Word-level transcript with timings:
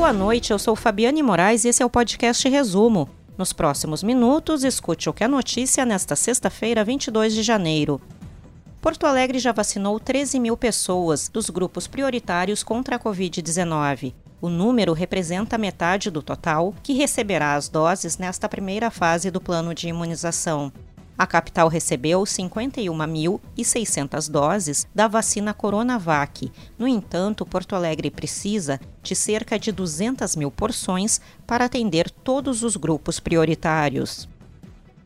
Boa 0.00 0.14
noite, 0.14 0.50
eu 0.50 0.58
sou 0.58 0.74
Fabiane 0.74 1.22
Moraes 1.22 1.62
e 1.62 1.68
esse 1.68 1.82
é 1.82 1.86
o 1.86 1.90
podcast 1.90 2.48
Resumo. 2.48 3.06
Nos 3.36 3.52
próximos 3.52 4.02
minutos, 4.02 4.64
escute 4.64 5.10
o 5.10 5.12
que 5.12 5.22
é 5.22 5.28
notícia 5.28 5.84
nesta 5.84 6.16
sexta-feira, 6.16 6.82
22 6.82 7.34
de 7.34 7.42
janeiro. 7.42 8.00
Porto 8.80 9.04
Alegre 9.04 9.38
já 9.38 9.52
vacinou 9.52 10.00
13 10.00 10.40
mil 10.40 10.56
pessoas 10.56 11.28
dos 11.28 11.50
grupos 11.50 11.86
prioritários 11.86 12.62
contra 12.62 12.96
a 12.96 12.98
Covid-19. 12.98 14.14
O 14.40 14.48
número 14.48 14.94
representa 14.94 15.58
metade 15.58 16.10
do 16.10 16.22
total 16.22 16.74
que 16.82 16.94
receberá 16.94 17.54
as 17.54 17.68
doses 17.68 18.16
nesta 18.16 18.48
primeira 18.48 18.90
fase 18.90 19.30
do 19.30 19.38
plano 19.38 19.74
de 19.74 19.88
imunização. 19.88 20.72
A 21.20 21.26
capital 21.26 21.68
recebeu 21.68 22.22
51.600 22.22 24.30
doses 24.30 24.86
da 24.94 25.06
vacina 25.06 25.52
Coronavac. 25.52 26.50
No 26.78 26.88
entanto, 26.88 27.44
Porto 27.44 27.76
Alegre 27.76 28.10
precisa 28.10 28.80
de 29.02 29.14
cerca 29.14 29.58
de 29.58 29.70
200 29.70 30.34
mil 30.34 30.50
porções 30.50 31.20
para 31.46 31.66
atender 31.66 32.08
todos 32.08 32.62
os 32.62 32.74
grupos 32.74 33.20
prioritários. 33.20 34.26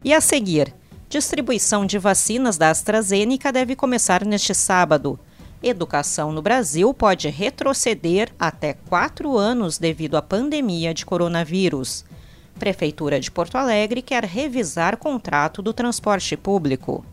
E 0.04 0.14
a 0.14 0.20
seguir, 0.20 0.72
distribuição 1.08 1.84
de 1.84 1.98
vacinas 1.98 2.56
da 2.56 2.70
AstraZeneca 2.70 3.50
deve 3.50 3.74
começar 3.74 4.24
neste 4.24 4.54
sábado. 4.54 5.18
Educação 5.60 6.30
no 6.30 6.40
Brasil 6.40 6.94
pode 6.94 7.28
retroceder 7.28 8.32
até 8.38 8.74
quatro 8.74 9.36
anos 9.36 9.78
devido 9.78 10.16
à 10.16 10.22
pandemia 10.22 10.94
de 10.94 11.04
coronavírus. 11.04 12.04
Prefeitura 12.58 13.18
de 13.18 13.30
Porto 13.30 13.56
Alegre 13.56 14.00
quer 14.00 14.24
revisar 14.24 14.96
contrato 14.96 15.60
do 15.60 15.72
transporte 15.72 16.36
público. 16.36 17.04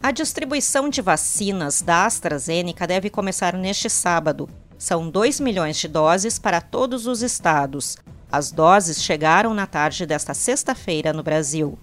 A 0.00 0.10
distribuição 0.10 0.88
de 0.88 1.02
vacinas 1.02 1.82
da 1.82 2.06
AstraZeneca 2.06 2.86
deve 2.86 3.10
começar 3.10 3.54
neste 3.54 3.90
sábado. 3.90 4.48
São 4.78 5.08
2 5.08 5.40
milhões 5.40 5.76
de 5.76 5.88
doses 5.88 6.38
para 6.38 6.60
todos 6.60 7.06
os 7.06 7.22
estados. 7.22 7.96
As 8.30 8.50
doses 8.50 9.02
chegaram 9.02 9.52
na 9.52 9.66
tarde 9.66 10.06
desta 10.06 10.34
sexta-feira 10.34 11.12
no 11.12 11.22
Brasil. 11.22 11.78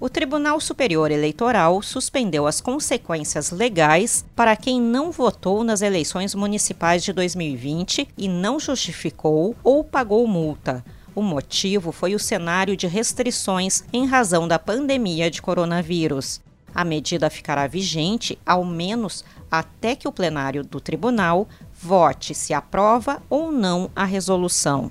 O 0.00 0.08
Tribunal 0.08 0.60
Superior 0.60 1.10
Eleitoral 1.10 1.80
suspendeu 1.82 2.46
as 2.46 2.60
consequências 2.60 3.50
legais 3.50 4.24
para 4.34 4.56
quem 4.56 4.80
não 4.80 5.10
votou 5.10 5.62
nas 5.64 5.82
eleições 5.82 6.34
municipais 6.34 7.02
de 7.04 7.12
2020 7.12 8.08
e 8.18 8.28
não 8.28 8.58
justificou 8.58 9.56
ou 9.62 9.84
pagou 9.84 10.26
multa. 10.26 10.84
O 11.14 11.22
motivo 11.22 11.92
foi 11.92 12.14
o 12.14 12.18
cenário 12.18 12.76
de 12.76 12.88
restrições 12.88 13.84
em 13.92 14.04
razão 14.04 14.48
da 14.48 14.58
pandemia 14.58 15.30
de 15.30 15.40
coronavírus. 15.40 16.40
A 16.74 16.84
medida 16.84 17.30
ficará 17.30 17.68
vigente, 17.68 18.36
ao 18.44 18.64
menos 18.64 19.24
até 19.48 19.94
que 19.94 20.08
o 20.08 20.12
plenário 20.12 20.64
do 20.64 20.80
tribunal 20.80 21.48
vote 21.72 22.34
se 22.34 22.52
aprova 22.52 23.22
ou 23.30 23.52
não 23.52 23.88
a 23.94 24.04
resolução. 24.04 24.90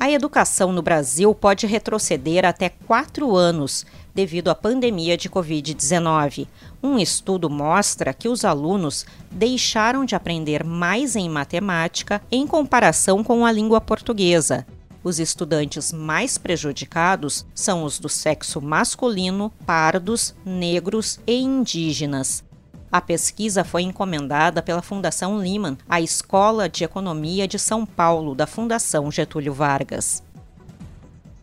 A 0.00 0.10
educação 0.10 0.72
no 0.72 0.82
Brasil 0.82 1.34
pode 1.34 1.66
retroceder 1.66 2.44
até 2.44 2.70
quatro 2.70 3.34
anos 3.36 3.84
devido 4.14 4.48
à 4.48 4.54
pandemia 4.54 5.16
de 5.16 5.28
Covid-19. 5.28 6.46
Um 6.82 6.98
estudo 6.98 7.50
mostra 7.50 8.14
que 8.14 8.28
os 8.28 8.44
alunos 8.44 9.04
deixaram 9.30 10.06
de 10.06 10.14
aprender 10.14 10.64
mais 10.64 11.16
em 11.16 11.28
matemática 11.28 12.22
em 12.30 12.46
comparação 12.46 13.22
com 13.22 13.44
a 13.44 13.52
língua 13.52 13.80
portuguesa. 13.80 14.66
Os 15.06 15.20
estudantes 15.20 15.92
mais 15.92 16.36
prejudicados 16.36 17.46
são 17.54 17.84
os 17.84 17.96
do 17.96 18.08
sexo 18.08 18.60
masculino, 18.60 19.52
pardos, 19.64 20.34
negros 20.44 21.20
e 21.24 21.40
indígenas. 21.40 22.42
A 22.90 23.00
pesquisa 23.00 23.62
foi 23.62 23.82
encomendada 23.82 24.60
pela 24.60 24.82
Fundação 24.82 25.40
Liman, 25.40 25.78
a 25.88 26.00
Escola 26.00 26.68
de 26.68 26.82
Economia 26.82 27.46
de 27.46 27.56
São 27.56 27.86
Paulo, 27.86 28.34
da 28.34 28.48
Fundação 28.48 29.08
Getúlio 29.08 29.54
Vargas. 29.54 30.24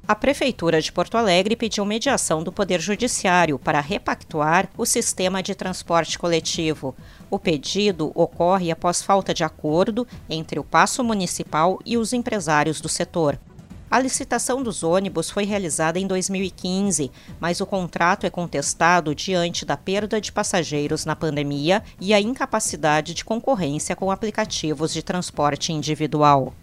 A 0.06 0.14
Prefeitura 0.14 0.81
de 0.81 0.91
Porto 0.91 1.16
Alegre 1.16 1.56
pediu 1.56 1.85
mediação 1.85 2.44
do 2.44 2.52
Poder 2.52 2.81
Judiciário 2.81 3.57
para 3.57 3.79
repactuar 3.79 4.68
o 4.78 4.85
sistema 4.85 5.41
de 5.41 5.56
transporte 5.56 6.19
coletivo. 6.19 6.94
O 7.31 7.40
pedido 7.40 8.12
ocorre 8.13 8.72
após 8.72 9.02
falta 9.02 9.34
de 9.34 9.46
acordo 9.46 10.06
entre 10.29 10.59
o 10.59 10.66
Paço 10.66 11.02
Municipal 11.02 11.79
e 11.85 11.97
os 11.97 12.12
empresários 12.12 12.81
do 12.81 12.90
setor. 12.90 13.40
A 13.93 13.99
licitação 13.99 14.63
dos 14.63 14.81
ônibus 14.81 15.29
foi 15.29 15.45
realizada 15.45 15.99
em 15.99 16.07
2015, 16.07 17.11
mas 17.39 17.61
o 17.61 17.65
contrato 17.67 18.25
é 18.25 18.29
contestado 18.31 19.13
diante 19.13 19.65
da 19.65 19.77
perda 19.77 20.19
de 20.19 20.31
passageiros 20.31 21.05
na 21.05 21.15
pandemia 21.15 21.83
e 22.01 22.11
a 22.11 22.19
incapacidade 22.19 23.13
de 23.13 23.23
concorrência 23.23 23.95
com 23.95 24.09
aplicativos 24.09 24.91
de 24.91 25.03
transporte 25.03 25.71
individual. 25.71 26.55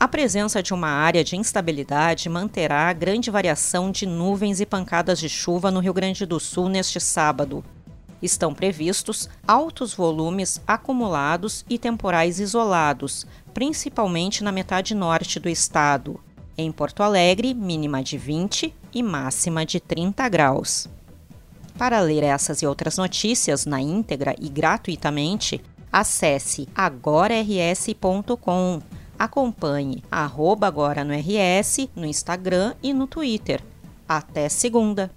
A 0.00 0.08
presença 0.08 0.62
de 0.62 0.72
uma 0.72 0.88
área 0.88 1.22
de 1.22 1.36
instabilidade 1.36 2.30
manterá 2.30 2.88
a 2.88 2.94
grande 2.94 3.30
variação 3.30 3.90
de 3.90 4.06
nuvens 4.06 4.58
e 4.58 4.64
pancadas 4.64 5.18
de 5.18 5.28
chuva 5.28 5.70
no 5.70 5.80
Rio 5.80 5.92
Grande 5.92 6.24
do 6.24 6.40
Sul 6.40 6.70
neste 6.70 6.98
sábado. 6.98 7.62
Estão 8.22 8.54
previstos 8.54 9.28
altos 9.46 9.92
volumes 9.92 10.62
acumulados 10.66 11.62
e 11.68 11.78
temporais 11.78 12.40
isolados, 12.40 13.26
principalmente 13.56 14.44
na 14.44 14.52
metade 14.52 14.94
norte 14.94 15.40
do 15.40 15.48
estado. 15.48 16.20
Em 16.58 16.70
Porto 16.70 17.02
Alegre, 17.02 17.54
mínima 17.54 18.02
de 18.02 18.18
20 18.18 18.74
e 18.92 19.02
máxima 19.02 19.64
de 19.64 19.80
30 19.80 20.28
graus. 20.28 20.86
Para 21.78 21.98
ler 22.00 22.22
essas 22.22 22.60
e 22.60 22.66
outras 22.66 22.98
notícias 22.98 23.64
na 23.64 23.80
íntegra 23.80 24.36
e 24.38 24.50
gratuitamente, 24.50 25.62
acesse 25.90 26.68
agorars.com. 26.74 27.62
Acompanhe 29.18 30.04
arroba 30.10 30.66
agora 30.66 31.02
no 31.02 31.14
RS 31.14 31.88
no 31.96 32.04
Instagram 32.04 32.74
e 32.82 32.92
no 32.92 33.06
Twitter. 33.06 33.62
Até 34.06 34.50
segunda! 34.50 35.10